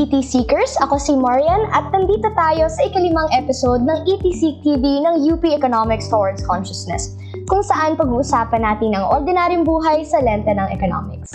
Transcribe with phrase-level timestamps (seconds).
[0.00, 0.80] ET Seekers!
[0.80, 5.44] Ako si Marian at nandito tayo sa ikalimang episode ng ET Seek TV ng UP
[5.44, 7.20] Economics Towards Consciousness,
[7.52, 11.28] kung saan pag-uusapan natin ang ordinaryong buhay sa lente ng economics.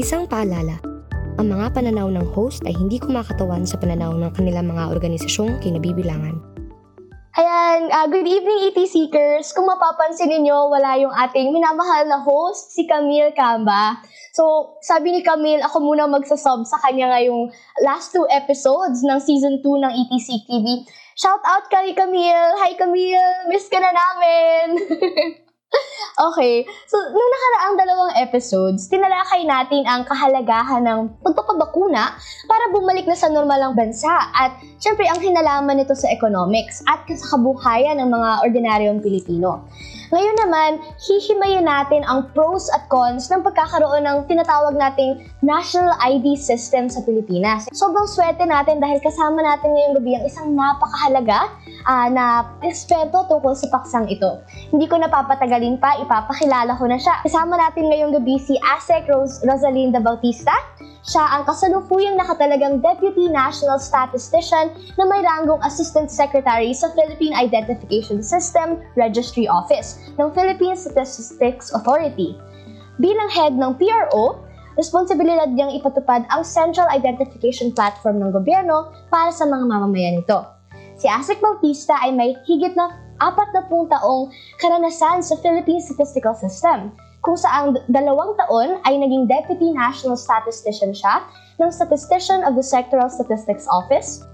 [0.00, 0.80] Isang paalala,
[1.36, 6.40] ang mga pananaw ng host ay hindi kumakatawan sa pananaw ng kanilang mga organisasyong kinabibilangan.
[7.30, 9.54] Ayan, uh, good evening ET Seekers!
[9.54, 14.02] Kung mapapansin ninyo, wala yung ating minamahal na host, si Camille Camba.
[14.34, 17.54] So, sabi ni Camille, ako muna magsasub sa kanya ngayong
[17.86, 20.82] last two episodes ng season 2 ng ETC TV.
[21.14, 22.58] Shout out kay Camille!
[22.66, 23.46] Hi Camille!
[23.46, 24.90] Miss ka na namin!
[26.34, 33.16] okay, so nung nakaraang dalawang episodes, tinalakay natin ang kahalagahan ng pagpapabakuna para bumalik na
[33.16, 38.30] sa normalang bansa at syempre ang hinalaman nito sa economics at sa kabuhayan ng mga
[38.44, 39.64] ordinaryong Pilipino.
[40.10, 46.34] Ngayon naman, hihimayin natin ang pros at cons ng pagkakaroon ng tinatawag nating National ID
[46.34, 47.70] System sa Pilipinas.
[47.70, 51.54] Sobrang swerte natin dahil kasama natin ngayong gabi ang isang napakahalaga
[51.86, 54.42] uh, na eksperto tungkol sa paksang ito.
[54.74, 57.22] Hindi ko napapatagalin pa, ipapakilala ko na siya.
[57.22, 60.58] Kasama natin ngayong gabi si ASEC Rose Rosalinda Bautista,
[61.00, 68.20] siya ang kasalukuyang nakatalagang Deputy National Statistician na may ranggong Assistant Secretary sa Philippine Identification
[68.20, 72.36] System Registry Office ng Philippine Statistics Authority.
[73.00, 74.44] Bilang head ng PRO,
[74.76, 80.44] responsibilidad niyang ipatupad ang Central Identification Platform ng gobyerno para sa mga mamamayan nito.
[81.00, 84.28] Si Asik Bautista ay may higit na apat na pung taong
[84.60, 91.24] karanasan sa Philippine Statistical System kung saan dalawang taon ay naging Deputy National Statistician siya
[91.60, 94.24] ng Statistician of the Sectoral Statistics Office.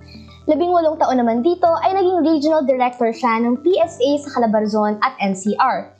[0.46, 5.18] Labing walong taon naman dito ay naging Regional Director siya ng PSA sa Calabarzon at
[5.18, 5.90] NCR.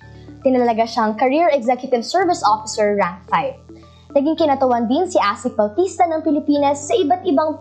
[0.47, 4.15] Tinalaga siyang Career Executive Service Officer Rank 5.
[4.15, 7.59] Naging kinatawan din si Asik Bautista ng Pilipinas sa iba't ibang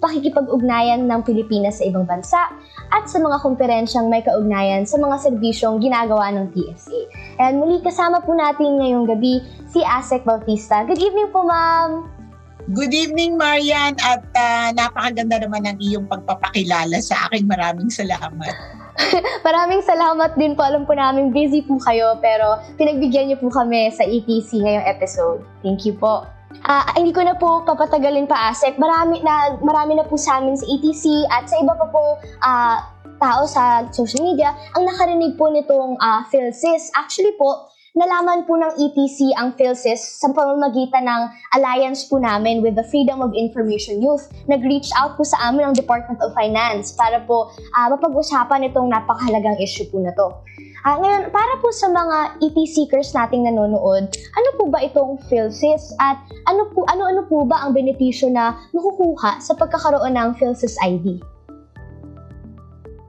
[0.00, 2.48] pakikipag-ugnayan ng Pilipinas sa ibang bansa
[2.96, 7.12] at sa mga komperensyang may kaugnayan sa mga serbisyong ginagawa ng PSA.
[7.44, 10.80] And muli kasama po natin ngayong gabi si Asek Bautista.
[10.88, 12.21] Good evening po, ma'am!
[12.70, 17.50] Good evening, Marian, at uh, napakaganda naman ng iyong pagpapakilala sa akin.
[17.50, 18.54] Maraming salamat.
[19.46, 20.62] Maraming salamat din po.
[20.62, 25.42] Alam po namin busy po kayo, pero pinagbigyan niyo po kami sa ETC ngayong episode.
[25.66, 26.22] Thank you po.
[26.62, 28.78] Uh, hindi ko na po papatagalin pa Asek.
[28.78, 32.12] Marami na marami na po sa amin sa ETC at sa iba pa pong
[32.46, 32.78] uh,
[33.18, 36.94] tao sa social media ang nakarinig po nitong uh, PhilSys.
[36.94, 41.22] Actually po, nalaman po ng ETC ang PhilSys sa pamamagitan ng
[41.52, 44.32] alliance po namin with the Freedom of Information Youth.
[44.48, 49.60] Nag-reach out po sa amin ang Department of Finance para po uh, mapag-usapan itong napakahalagang
[49.60, 50.32] issue po na to.
[50.82, 55.92] Uh, ngayon, para po sa mga ET seekers nating nanonood, ano po ba itong PhilSys
[56.00, 56.16] at
[56.48, 61.20] ano po ano-ano po ba ang benepisyo na makukuha sa pagkakaroon ng PhilSys ID?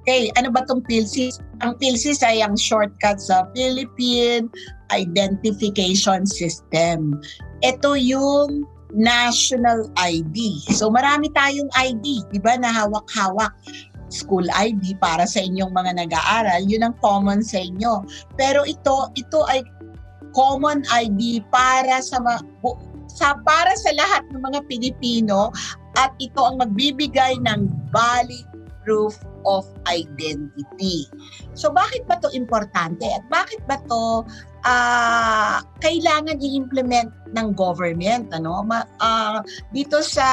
[0.04, 1.40] Okay, ano ba itong PhilSys?
[1.64, 4.52] Ang PhilSys ay ang shortcut sa Philippine
[4.92, 7.24] Identification System.
[7.64, 10.60] Ito yung national ID.
[10.76, 13.56] So marami tayong ID, 'di ba, na hawak-hawak
[14.12, 18.06] school ID para sa inyong mga nag-aaral, yun ang common sa inyo.
[18.38, 19.66] Pero ito, ito ay
[20.36, 22.20] common ID para sa
[23.08, 25.50] sa para sa lahat ng mga Pilipino
[25.98, 28.46] at ito ang magbibigay ng valid
[28.84, 31.08] proof of identity.
[31.56, 34.24] So bakit ba to importante at bakit ba to
[34.64, 39.44] uh, kailangan i-implement ng government ano Ma, uh,
[39.76, 40.28] dito sa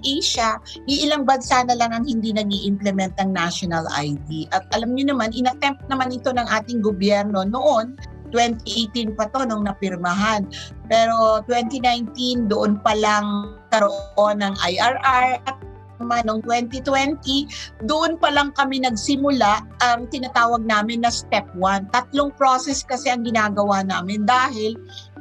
[0.00, 0.56] Asia
[0.88, 5.34] iilang bansa na lang ang hindi nag implement ng national ID at alam niyo naman
[5.36, 7.96] inattempt naman ito ng ating gobyerno noon
[8.34, 10.46] 2018 pa to nung napirmahan.
[10.90, 15.56] Pero 2019 doon pa lang karoon ng IRR at
[16.00, 21.92] naman noong 2020, doon pa lang kami nagsimula ang tinatawag namin na step 1.
[21.92, 24.76] Tatlong process kasi ang ginagawa namin dahil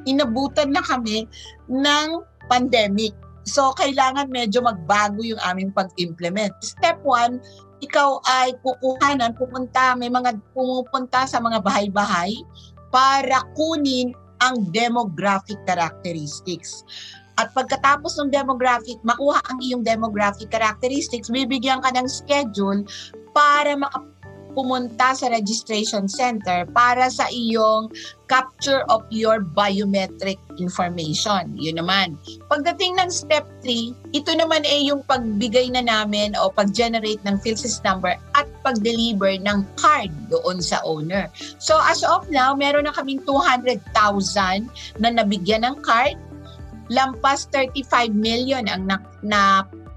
[0.05, 1.25] inabutan na kami
[1.67, 2.07] ng
[2.47, 3.15] pandemic.
[3.45, 6.53] So, kailangan medyo magbago yung aming pag-implement.
[6.65, 12.33] Step 1, ikaw ay kukuhanan, pupunta, may mga pumupunta sa mga bahay-bahay
[12.89, 16.81] para kunin ang demographic characteristics.
[17.35, 22.87] At pagkatapos ng demographic, makuha ang iyong demographic characteristics, bibigyan ka ng schedule
[23.35, 27.91] para makapumunta sa registration center para sa iyong
[28.31, 31.51] capture of your biometric information.
[31.59, 32.15] Yun naman.
[32.47, 37.83] Pagdating ng step 3, ito naman ay yung pagbigay na namin o pag-generate ng PhilSys
[37.83, 41.29] number at pag-deliver ng card doon sa owner.
[41.59, 43.83] So as of now, meron na kaming 200,000
[44.97, 46.17] na nabigyan ng card
[46.89, 49.41] lampas 35 million ang na, na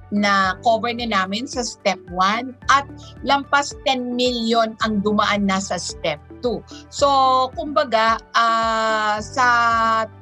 [0.08, 2.88] na cover na namin sa step 1 at
[3.24, 6.64] lampas 10 million ang dumaan na sa step 2.
[6.88, 7.08] So,
[7.52, 9.48] kumbaga, uh, sa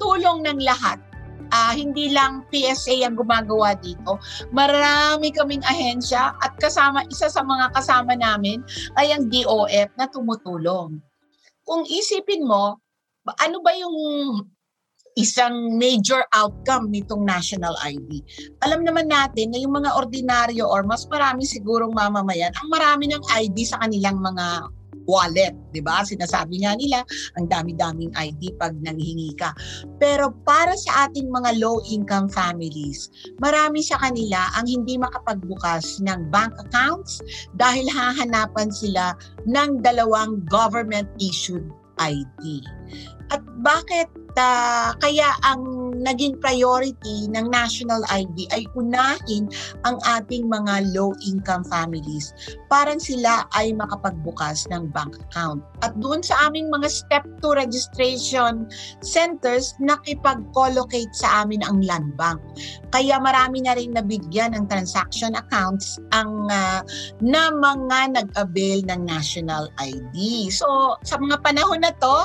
[0.02, 0.98] tulong ng lahat,
[1.54, 4.19] uh, hindi lang PSA ang gumagawa dito.
[4.50, 8.62] Marami kaming ahensya at kasama isa sa mga kasama namin
[8.98, 10.98] ay ang DOF na tumutulong.
[11.66, 12.78] Kung isipin mo,
[13.42, 13.94] ano ba yung
[15.16, 18.20] isang major outcome nitong national ID.
[18.62, 23.24] Alam naman natin na yung mga ordinaryo or mas marami sigurong mamamayan, ang marami ng
[23.32, 24.68] ID sa kanilang mga
[25.06, 26.02] wallet, 'di ba?
[26.02, 27.00] Sinasabi nga nila,
[27.38, 29.54] ang dami-daming ID pag nanghingi ka.
[30.02, 33.08] Pero para sa ating mga low income families,
[33.38, 37.22] marami sa kanila ang hindi makapagbukas ng bank accounts
[37.56, 39.14] dahil hahanapan sila
[39.46, 41.64] ng dalawang government issued
[41.98, 42.62] ID.
[43.34, 44.06] At bakit
[44.38, 49.50] uh, kaya ang naging priority ng national ID ay unahin
[49.82, 52.31] ang ating mga low-income families.
[52.66, 55.62] Parang sila ay makapagbukas ng bank account.
[55.86, 58.66] At doon sa aming mga step 2 registration
[59.00, 62.42] centers, nakipag-collocate sa amin ang land bank.
[62.90, 66.80] Kaya marami na rin nabigyan ng transaction accounts ang uh,
[67.22, 70.48] na mga nag-avail ng national ID.
[70.50, 72.16] So, sa mga panahon na to,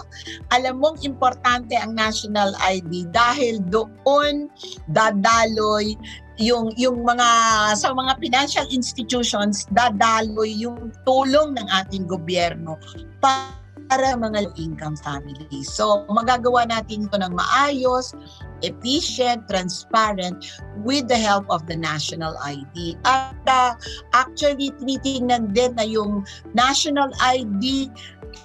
[0.55, 4.49] alam mong importante ang national ID dahil doon
[4.89, 5.94] dadaloy
[6.41, 7.29] yung yung mga
[7.77, 12.81] sa mga financial institutions dadaloy yung tulong ng ating gobyerno
[13.21, 13.60] para
[13.99, 15.67] mga low income families.
[15.67, 18.15] So magagawa natin ito ng maayos,
[18.63, 20.47] efficient, transparent
[20.88, 22.95] with the help of the national ID.
[23.03, 23.75] At uh,
[24.15, 26.23] actually tinitingnan din na yung
[26.55, 27.91] national ID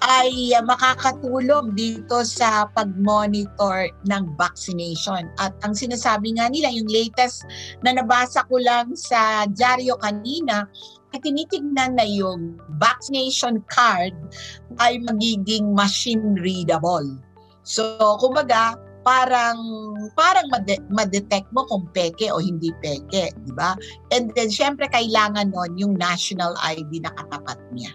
[0.02, 5.30] ay uh, makakatulong dito sa pag-monitor ng vaccination.
[5.38, 7.46] At ang sinasabi nga nila, yung latest
[7.86, 10.66] na nabasa ko lang sa dyaryo kanina,
[11.20, 14.12] tinitignan na yung vaccination card
[14.80, 17.06] ay magiging machine readable.
[17.66, 19.58] So, kumbaga, parang
[20.18, 20.50] parang
[20.90, 23.78] ma-detect mo kung peke o hindi peke, di ba?
[24.10, 27.94] And then syempre kailangan nun yung national ID na katapat niya.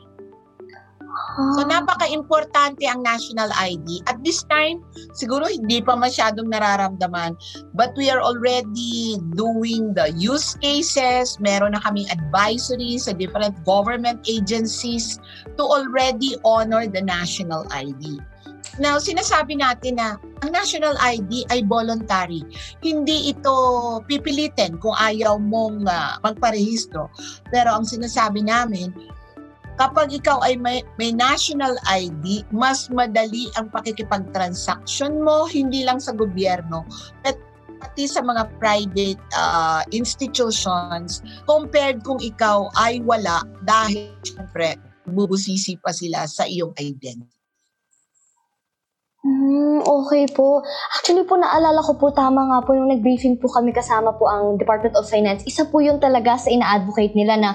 [1.55, 4.03] So napaka-importante ang national ID.
[4.07, 4.83] At this time,
[5.15, 7.39] siguro hindi pa masyadong nararamdaman.
[7.71, 11.39] But we are already doing the use cases.
[11.39, 15.17] Meron na kaming advisory sa different government agencies
[15.55, 18.19] to already honor the national ID.
[18.79, 22.39] Now, sinasabi natin na ang national ID ay voluntary.
[22.79, 23.51] Hindi ito
[24.07, 27.11] pipilitin kung ayaw mong uh, magparehistro.
[27.51, 28.95] Pero ang sinasabi namin,
[29.79, 36.15] kapag ikaw ay may, may national ID, mas madali ang pakikipag-transaction mo, hindi lang sa
[36.15, 36.83] gobyerno,
[37.27, 37.35] at
[37.81, 44.77] pati sa mga private uh, institutions compared kung ikaw ay wala dahil syempre
[45.09, 47.40] bubusisi pa sila sa iyong identity.
[49.21, 50.65] Hmm, okay po.
[50.97, 54.57] Actually po, naalala ko po, tama nga po, nung nag-briefing po kami kasama po ang
[54.57, 57.51] Department of Finance, isa po yun talaga sa ina-advocate nila na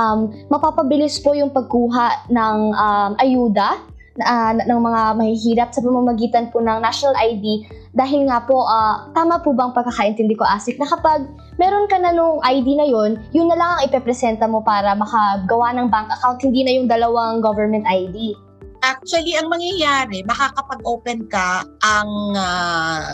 [0.00, 3.84] um, mapapabilis po yung pagkuha ng um, ayuda
[4.16, 9.44] uh, ng mga mahihirap sa pamamagitan po ng national ID dahil nga po, uh, tama
[9.44, 11.28] po bang pagkakaintindi ko, Asik, na kapag
[11.60, 15.76] meron ka na nung ID na yun, yun na lang ang ipepresenta mo para makagawa
[15.76, 18.48] ng bank account, hindi na yung dalawang government ID.
[18.80, 23.12] Actually, ang mangyayari, makakapag-open ka ang uh,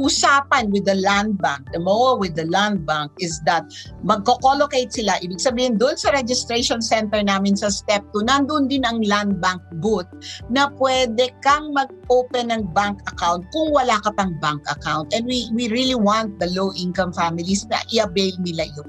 [0.00, 3.64] usapan with the land bank, the MOA with the land bank is that
[4.04, 5.20] magko-collocate sila.
[5.20, 9.60] Ibig sabihin, doon sa registration center namin sa step 2, nandun din ang land bank
[9.84, 10.08] booth
[10.48, 15.12] na pwede kang mag-open ng bank account kung wala ka pang bank account.
[15.12, 18.88] And we, we really want the low-income families na i-avail nila yun.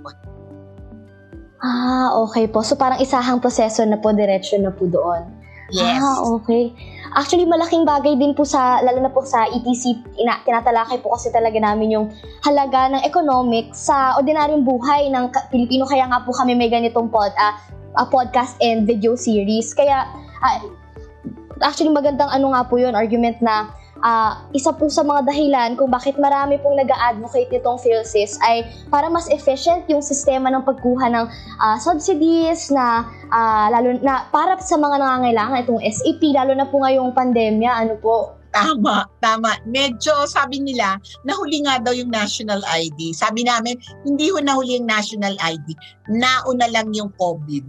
[1.63, 2.59] Ah, okay po.
[2.59, 5.23] So parang isahang proseso na po, diretsyo na po doon.
[5.71, 6.03] Yes.
[6.03, 6.75] Ah, okay.
[7.15, 11.31] Actually, malaking bagay din po sa, lalo na po sa ETC, ina, tinatalakay po kasi
[11.31, 12.11] talaga namin yung
[12.43, 15.87] halaga ng economics sa ordinaryong buhay ng Pilipino.
[15.87, 17.55] Kaya nga po kami may ganitong pod, uh,
[17.95, 19.71] uh, podcast and video series.
[19.71, 20.03] Kaya,
[20.43, 20.57] uh,
[21.63, 23.71] actually magandang ano nga po yun, argument na
[24.03, 29.07] uh, isa po sa mga dahilan kung bakit marami pong nag-advocate nitong PhilSys ay para
[29.07, 31.25] mas efficient yung sistema ng pagkuha ng
[31.63, 36.83] uh, subsidies na uh, lalo na para sa mga nangangailangan itong SAP lalo na po
[36.83, 37.71] ngayong pandemya.
[37.71, 39.57] Ano po Tama, tama.
[39.65, 43.09] Medyo sabi nila, nahuli nga daw yung national ID.
[43.17, 45.73] Sabi namin, hindi ho nahuli yung national ID.
[46.13, 47.65] Nauna lang yung COVID.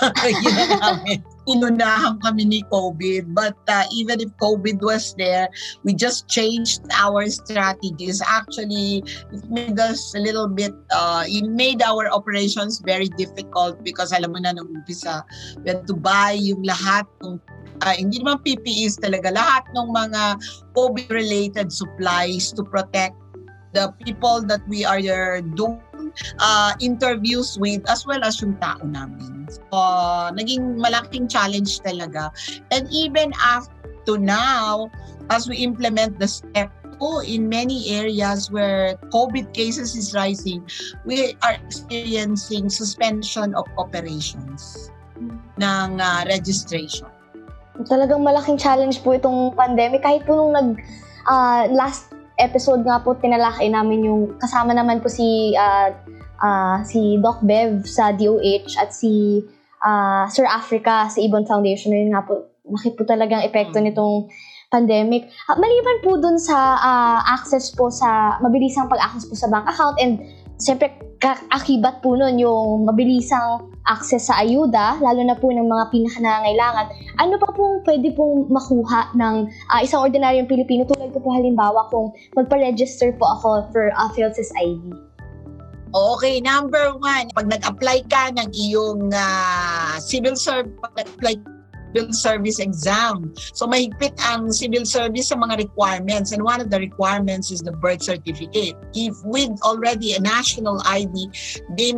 [0.44, 1.20] Yun namin.
[1.44, 3.36] Inunahan kami ni COVID.
[3.36, 5.52] But uh, even if COVID was there,
[5.84, 8.24] we just changed our strategies.
[8.24, 9.04] Actually,
[9.36, 14.32] it made us a little bit, uh, it made our operations very difficult because alam
[14.32, 15.28] mo na nung umpisa,
[15.60, 17.36] we had to buy yung lahat ng
[17.82, 20.22] uh, hindi naman PPEs talaga, lahat ng mga
[20.78, 23.18] COVID-related supplies to protect
[23.74, 25.00] the people that we are
[25.56, 25.80] doing
[26.38, 29.48] uh, interviews with as well as yung tao namin.
[29.48, 29.76] So,
[30.32, 32.32] naging malaking challenge talaga.
[32.70, 33.72] And even after
[34.06, 34.90] to now,
[35.30, 36.70] as we implement the step
[37.26, 40.62] in many areas where COVID cases is rising,
[41.04, 44.90] we are experiencing suspension of operations
[45.58, 47.10] ng uh, registration.
[47.86, 50.02] Talagang malaking challenge po itong pandemic.
[50.02, 50.78] Kahit po nung nag,
[51.26, 55.92] uh, last episode nga po, tinalakay namin yung kasama naman po si, uh,
[56.42, 59.44] uh, si Doc Bev sa DOH at si
[59.82, 61.94] uh, Sir Africa sa Ibon Foundation.
[61.94, 63.90] Yun nga po, laki po talagang epekto Mm.
[63.90, 64.30] nitong
[64.72, 65.28] pandemic.
[65.46, 70.00] Uh, maliban po dun sa uh, access po sa, mabilisang pag-access po sa bank account
[70.00, 70.24] and
[70.56, 70.88] siyempre
[71.54, 76.86] akibat po nun yung mabilisang access sa ayuda, lalo na po ng mga pinakanangailangan.
[77.22, 81.86] Ano pa pong pwede pong makuha ng uh, isang ordinaryong Pilipino tulad ko po halimbawa
[81.94, 84.82] kung magpa-register po ako for uh, PhilSys ID?
[85.92, 91.36] Okay, number one, pag nag-apply ka ng iyong uh, civil service, pag nag-apply
[91.92, 93.32] civil service exam.
[93.52, 97.72] So mahigpit ang civil service sa mga requirements and one of the requirements is the
[97.72, 98.74] birth certificate.
[98.96, 101.12] If with already a national ID,
[101.76, 101.92] they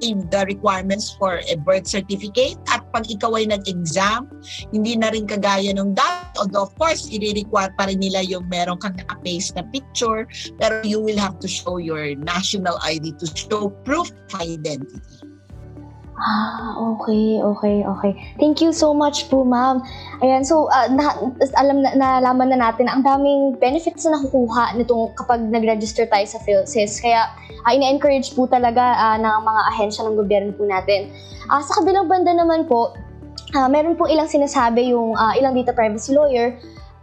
[0.00, 4.32] meet the requirements for a birth certificate at pag ikaw ay nag-exam,
[4.72, 6.40] hindi na rin kagaya nung dati.
[6.40, 10.24] Although of course, i-require pa rin nila yung meron kang naka-paste na picture,
[10.56, 15.29] pero you will have to show your national ID to show proof of identity.
[16.20, 18.12] Ah, okay, okay, okay.
[18.36, 19.80] Thank you so much po, ma'am.
[20.20, 21.16] Ayan, so uh, na,
[21.56, 26.28] alam na, nalaman na natin na ang daming benefits na nakukuha nitong kapag nag-register tayo
[26.28, 27.00] sa PhilSys.
[27.00, 27.24] Kaya
[27.64, 31.08] uh, ina-encourage po talaga uh, ng mga ahensya ng gobyerno po natin.
[31.48, 32.92] Uh, sa kabilang banda naman po,
[33.56, 36.52] uh, meron po ilang sinasabi yung uh, ilang data privacy lawyer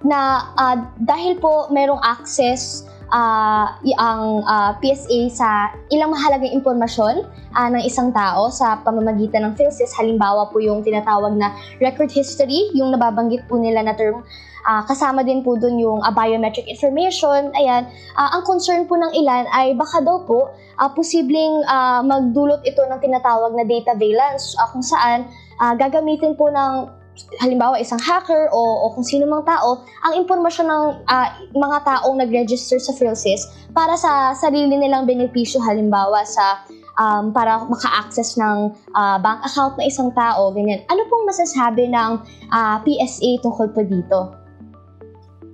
[0.05, 3.65] na uh, dahil po merong access uh,
[3.99, 5.49] ang uh, PSA sa
[5.91, 7.23] ilang mahalagang impormasyon
[7.55, 9.95] uh, ng isang tao sa pamamagitan ng PhilSys.
[9.95, 14.23] Halimbawa po yung tinatawag na record history, yung nababanggit po nila na term.
[14.67, 17.55] Uh, kasama din po dun yung uh, biometric information.
[17.55, 17.87] Ayan,
[18.19, 22.83] uh, ang concern po ng ilan ay baka daw po uh, posibleng uh, magdulot ito
[22.83, 25.23] ng tinatawag na data valence uh, kung saan
[25.63, 26.96] uh, gagamitin po ng
[27.41, 32.15] halimbawa isang hacker o, o kung sino mang tao ang impormasyon ng uh, mga taong
[32.21, 36.65] nag-register sa PhilSys para sa sarili nilang benepisyo halimbawa sa
[36.97, 40.81] um, para maka-access ng uh, bank account na isang tao ganyan.
[40.89, 42.11] Ano pong masasabi ng
[42.49, 44.46] uh, PSA tungkol po dito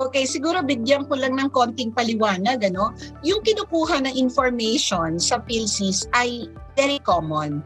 [0.02, 2.66] Okay, siguro bigyan ko lang ng konting paliwanag.
[2.66, 2.94] Ano?
[3.22, 7.62] Yung kinukuha ng information sa PhilSys ay very common.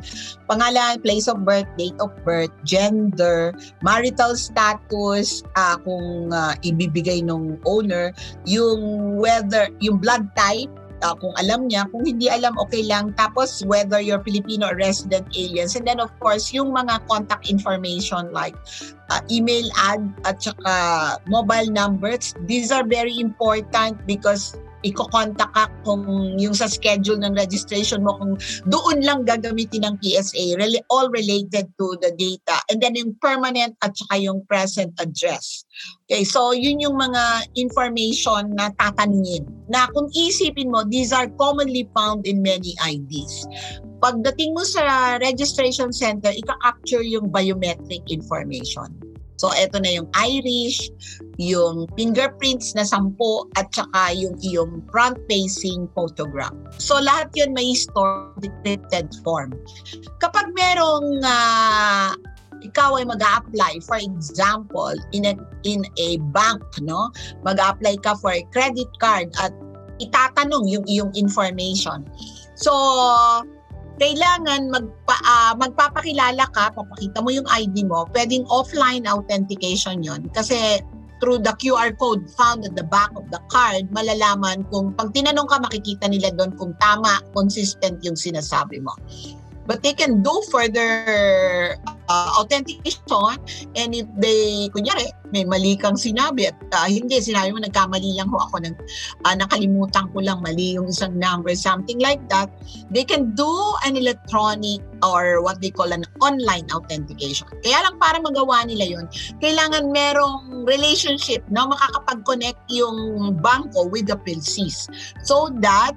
[0.52, 7.56] Pangalan, place of birth, date of birth, gender, marital status, uh, kung uh, ibibigay ng
[7.64, 8.12] owner,
[8.44, 10.68] yung whether, yung blood type,
[11.04, 13.14] uh, kung alam niya, kung hindi alam, okay lang.
[13.14, 15.76] Tapos, whether you're Filipino or resident aliens.
[15.76, 18.56] And then, of course, yung mga contact information like
[19.10, 22.34] uh, email ad at saka mobile numbers.
[22.46, 26.04] These are very important because iko-contact ka kung
[26.40, 31.68] yung sa schedule ng registration mo kung doon lang gagamitin ng PSA really all related
[31.76, 32.60] to the data.
[32.72, 35.68] And then yung permanent at saka yung present address.
[36.08, 41.86] Okay so yun yung mga information na tatanungin na kung isipin mo these are commonly
[41.92, 43.46] found in many IDs
[44.00, 48.88] pagdating mo sa registration center ika-capture yung biometric information
[49.38, 50.90] So, eto na yung iris,
[51.38, 56.54] yung fingerprints na sampo, at saka yung iyong front-facing photograph.
[56.82, 59.54] So, lahat yun may store decrypted form.
[60.18, 62.18] Kapag merong uh,
[62.66, 67.14] ikaw ay mag apply for example, in a, in a bank, no?
[67.46, 69.54] mag apply ka for a credit card at
[70.02, 72.06] itatanong yung iyong information.
[72.58, 72.74] So,
[73.98, 80.82] kailangan magpa, uh, magpapakilala ka, papakita mo yung ID mo, pwedeng offline authentication yon kasi
[81.18, 85.50] through the QR code found at the back of the card, malalaman kung pag tinanong
[85.50, 88.94] ka, makikita nila doon kung tama, consistent yung sinasabi mo.
[89.68, 91.76] But they can do further
[92.08, 93.38] uh, authentication
[93.76, 98.32] and if they, kunyari, may mali kang sinabi at uh, hindi, sinabi mo nagkamali lang
[98.32, 98.76] ho ako, nag,
[99.28, 102.48] uh, nakalimutan ko lang mali yung isang number, something like that,
[102.92, 103.52] they can do
[103.84, 107.46] an electronic or what they call an online authentication.
[107.62, 109.06] Kaya lang para magawa nila yon
[109.44, 111.68] kailangan merong relationship, no?
[111.68, 114.88] makakapag-connect yung banko with the PLCs
[115.28, 115.94] so that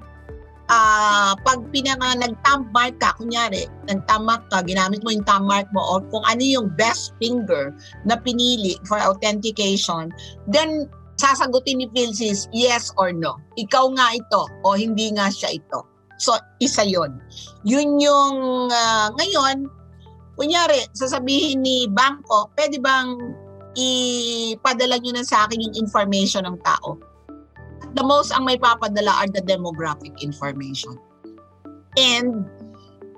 [0.71, 5.67] uh, pag pinaka nag-thumb mark ka, kunyari, nag-thumb mark ka, ginamit mo yung thumb mark
[5.75, 7.75] mo or kung ano yung best finger
[8.07, 10.09] na pinili for authentication,
[10.47, 10.87] then
[11.19, 13.37] sasagutin ni Philsys, yes or no.
[13.59, 15.85] Ikaw nga ito o hindi nga siya ito.
[16.17, 17.19] So, isa yon.
[17.67, 18.37] Yun yung
[18.71, 19.69] uh, ngayon,
[20.39, 23.17] kunyari, sasabihin ni bangko, pwede bang
[23.77, 27.10] ipadala nyo na sa akin yung information ng tao?
[27.95, 30.95] The most ang may papadala are the demographic information.
[31.99, 32.47] And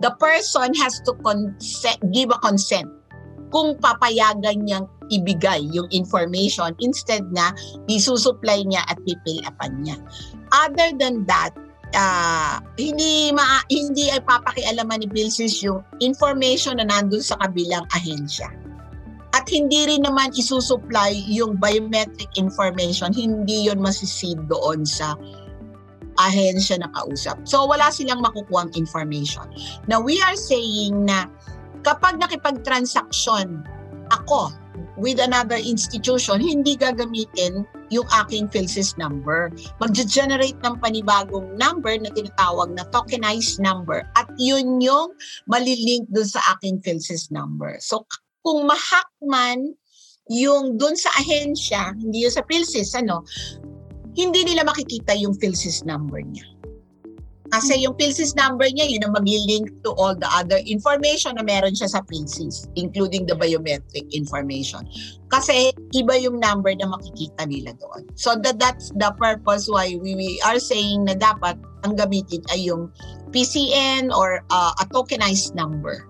[0.01, 2.89] the person has to consent, give a consent
[3.53, 7.53] kung papayagan niyang ibigay yung information instead na
[7.85, 9.97] isusupply niya at pipilapan niya.
[10.49, 11.53] Other than that,
[11.93, 18.49] uh, hindi ma hindi ay papakialaman ni Bilsis yung information na nandun sa kabilang ahensya.
[19.43, 25.19] At hindi rin naman isusupply yung biometric information, hindi yon masisid doon sa
[26.15, 27.43] ahensya na kausap.
[27.43, 29.43] So wala silang makukuha information.
[29.91, 31.27] Now we are saying na
[31.83, 33.67] kapag nakipag-transaction
[34.15, 34.55] ako
[34.95, 39.51] with another institution, hindi gagamitin yung aking PhilSys number.
[39.83, 45.11] Mag-generate ng panibagong number na tinatawag na tokenized number at yun yung
[45.51, 47.75] malilink dun sa aking PhilSys number.
[47.83, 48.07] So
[48.43, 49.73] kung mahack man
[50.31, 53.23] yung doon sa ahensya, hindi yung sa PhilSys, ano,
[54.13, 56.45] hindi nila makikita yung PhilSys number niya.
[57.53, 61.77] Kasi yung PhilSys number niya, yun ang mag-link to all the other information na meron
[61.77, 64.81] siya sa PhilSys, including the biometric information.
[65.29, 68.09] Kasi iba yung number na makikita nila doon.
[68.17, 72.73] So that, that's the purpose why we, we are saying na dapat ang gamitin ay
[72.73, 72.89] yung
[73.29, 76.09] PCN or uh, a tokenized number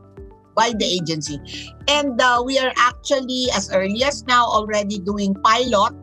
[0.55, 1.39] by the agency.
[1.88, 5.93] And uh, we are actually, as early as now, already doing pilot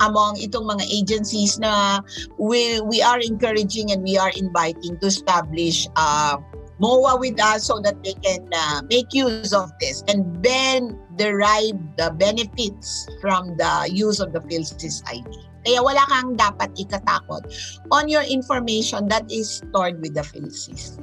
[0.00, 2.00] among itong mga agencies na
[2.40, 6.36] we, we are encouraging and we are inviting to establish uh,
[6.80, 11.76] MOA with us so that they can uh, make use of this and then derive
[12.00, 15.28] the benefits from the use of the PhilSys ID.
[15.60, 17.44] Kaya wala kang dapat ikatakot
[17.92, 20.96] on your information that is stored with the PhilSys.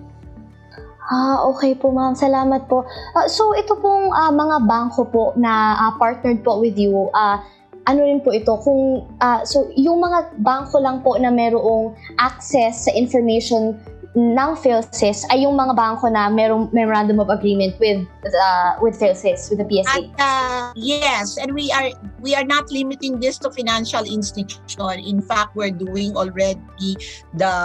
[1.08, 2.12] Ah, okay po ma'am.
[2.20, 2.84] Salamat po.
[3.16, 7.40] Uh, so ito pong uh, mga bangko po na uh, partnered po with you, uh,
[7.88, 12.84] ano rin po ito, kung, uh, so yung mga bangko lang po na merong access
[12.84, 13.80] sa information
[14.18, 19.54] ng PhilSys ay yung mga bangko na merong memorandum of agreement with uh, with PhilSys,
[19.54, 19.94] with the PSA.
[19.94, 24.98] At, uh, yes, and we are we are not limiting this to financial institution.
[25.06, 26.98] In fact, we're doing already
[27.38, 27.56] the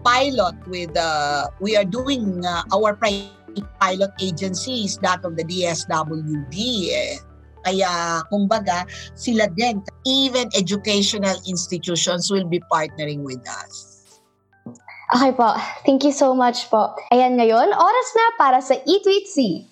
[0.00, 6.56] pilot with uh, we are doing uh, our pilot agencies that of the DSWD.
[6.88, 7.20] Eh.
[7.62, 8.82] Kaya, kumbaga,
[9.14, 13.91] sila din, even educational institutions will be partnering with us.
[15.12, 15.52] Okay po.
[15.84, 16.96] Thank you so much po.
[17.12, 19.68] Ayan ngayon, oras na para sa eTweet C.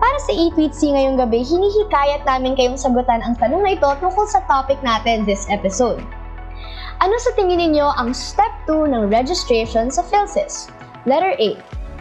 [0.00, 4.24] Para sa eTweet C ngayong gabi, hinihikayat namin kayong sagutan ang tanong na ito tungkol
[4.32, 6.00] sa topic natin this episode.
[7.04, 10.72] Ano sa tingin ninyo ang step 2 ng registration sa PhilSys?
[11.04, 11.52] Letter A.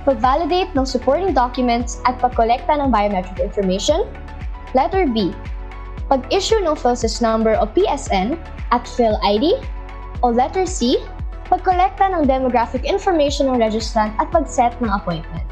[0.07, 4.07] Pag-validate ng supporting documents at pagkolekta ng biometric information.
[4.71, 5.35] Letter B
[6.09, 8.35] pag-issue ng PhilSys number o PSN
[8.73, 9.61] at PhilID,
[10.25, 10.97] o letter C,
[11.47, 15.45] pagkolekta ng demographic information ng registrant at pag-set ng appointment.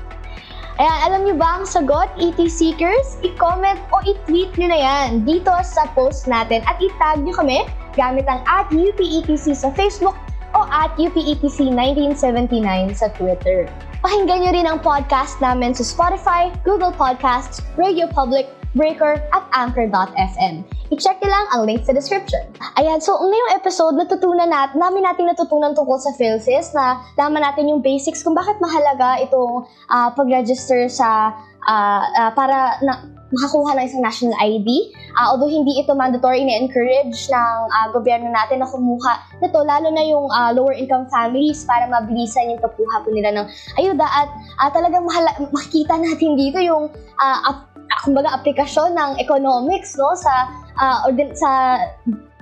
[0.77, 3.17] Ayan, alam niyo ba ang sagot, ET Seekers?
[3.25, 7.65] I-comment o i-tweet niyo na yan dito sa post natin at i-tag niyo kami
[7.97, 10.13] gamit ang at UPETC sa Facebook
[10.53, 13.65] o at UPETC 1979 sa Twitter.
[14.05, 18.45] Pakinggan niyo rin ang podcast namin sa Spotify, Google Podcasts, Radio Public,
[18.77, 20.61] Breaker, at Anchor.fm.
[20.93, 22.45] I-check nyo lang ang link sa description.
[22.77, 27.67] Ayan, so ngayong episode, natutunan natin, namin natin natutunan tungkol sa PhilSys na laman natin
[27.67, 31.33] yung basics kung bakit mahalaga itong uh, pag-register sa
[31.67, 34.95] uh, uh, para na, makakuha ng isang national ID.
[35.19, 40.03] Uh, although hindi ito mandatory, ni-encourage ng uh, gobyerno natin na kumuha nito, lalo na
[40.07, 44.07] yung uh, lower income families para mabilisan yung pagkuha po nila ng ayuda.
[44.07, 44.29] At
[44.63, 46.87] uh, talagang mahala- makikita natin dito yung
[47.19, 47.67] uh,
[48.07, 50.47] kumbaga aplikasyon ng economics no sa
[50.79, 51.03] uh,
[51.35, 51.75] sa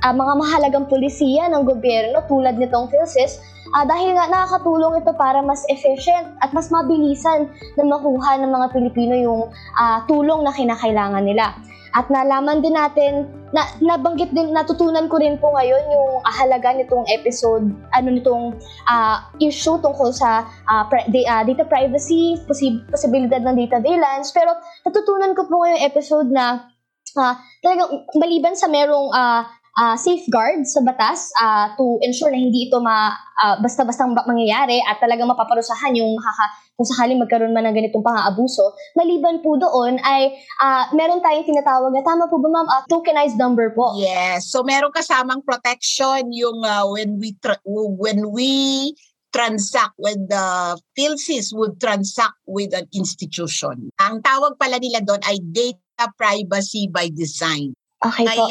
[0.04, 3.40] ah, mga mahalagang pulisiya ng gobyerno tulad nitong PhilSys
[3.78, 7.48] ah, dahil nga nakakatulong ito para mas efficient at mas mabilisan
[7.80, 9.42] na makuha ng mga Pilipino yung
[9.80, 11.56] ah, tulong na kinakailangan nila.
[11.96, 17.08] At nalaman din natin, na, nabanggit din, natutunan ko rin po ngayon yung halaga nitong
[17.08, 18.52] episode, ano nitong
[18.92, 24.36] ah, issue tungkol sa ah, pri- da- ah, data privacy, posib- posibilidad ng data valence.
[24.36, 26.68] Pero natutunan ko po ngayong episode na
[27.16, 32.72] ah, talagang maliban sa merong ah, ah, safeguard sa batas ah, to ensure na hindi
[32.72, 37.64] ito ma, ah, basta-bastang ba- mangyayari at talagang mapaparusahan yung makaka, kung sakaling magkaroon man
[37.72, 38.76] ng ganitong pang-aabuso.
[39.00, 43.40] Maliban po doon ay ah, meron tayong tinatawag na tama po ba ma'am, Ah, tokenized
[43.40, 43.96] number po.
[43.96, 44.52] Yes.
[44.52, 48.92] So meron kasamang protection yung uh, when we tra- when we
[49.36, 53.92] transact when the PhilSys would transact with an institution.
[54.00, 57.76] Ang tawag pala nila doon ay data privacy by design.
[58.00, 58.48] Okay po.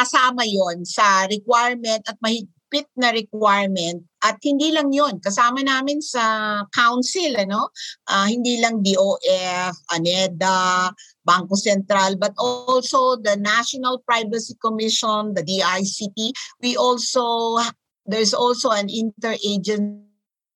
[0.00, 6.64] Kasama yon sa requirement at mahigpit na requirement at hindi lang yon kasama namin sa
[6.72, 7.68] council ano
[8.08, 10.88] Ah, hindi lang DOF, ANEDA,
[11.28, 16.32] Bangko Sentral but also the National Privacy Commission, the DICT.
[16.64, 17.60] We also
[18.08, 20.08] there's also an interagency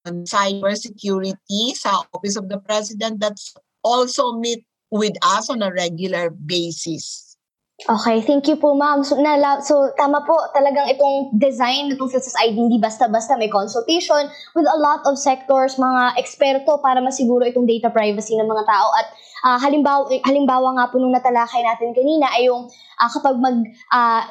[0.09, 3.53] on cybersecurity sa Office of the President that's
[3.85, 7.34] also meet with us on a regular basis.
[7.75, 9.03] Okay, thank you po ma'am.
[9.03, 14.31] So, nala, so tama po, talagang itong design nitong Philsys ID hindi basta-basta may consultation
[14.55, 18.89] with a lot of sectors, mga eksperto para masiguro itong data privacy ng mga tao.
[18.95, 19.07] At
[19.43, 22.71] ah, halimbawa, halimbawa nga po nung natalakay natin kanina ay yung
[23.03, 23.59] ah, kapag mag
[23.91, 24.23] ah,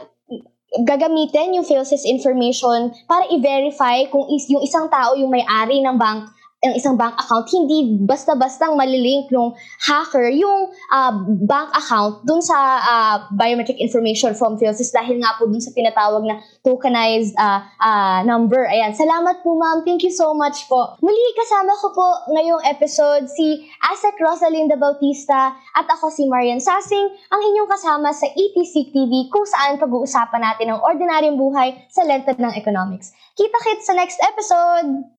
[0.88, 6.32] gagamitin yung Philsys information para i-verify kung is, yung isang tao yung may-ari ng bank
[6.64, 9.52] ng isang bank account, hindi basta-bastang malilink ng
[9.84, 11.12] hacker yung ah,
[11.44, 16.24] bank account dun sa ah, biometric information from Philsys dahil nga po dun sa tinatawag
[16.24, 18.64] na tokenized ah, ah, number.
[18.72, 18.96] Ayan.
[18.96, 19.84] Salamat po ma'am.
[19.84, 20.96] Thank you so much po.
[21.04, 27.12] Muli kasama ko po ngayong episode si Asek Rosalinda Bautista at ako si Marian Sasing,
[27.28, 32.40] ang inyong kasama sa ETC TV kung saan pag-uusapan natin ang ordinaryong buhay sa lentad
[32.40, 33.12] ng economics.
[33.36, 35.13] Kita-kits sa next episode!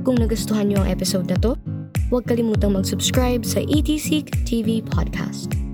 [0.00, 1.60] Kung nagustuhan niyo ang episode na to,
[2.08, 5.69] huwag kalimutang mag-subscribe sa ETC TV Podcast.